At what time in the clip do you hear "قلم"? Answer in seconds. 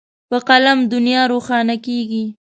0.47-0.79